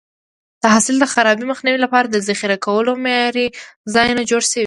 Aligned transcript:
د 0.61 0.63
حاصل 0.73 0.95
د 0.99 1.05
خرابي 1.13 1.45
مخنیوي 1.51 1.79
لپاره 1.85 2.07
د 2.09 2.17
ذخیره 2.27 2.57
کولو 2.65 2.91
معیاري 3.03 3.47
ځایونه 3.95 4.21
جوړ 4.29 4.43
شي. 4.51 4.59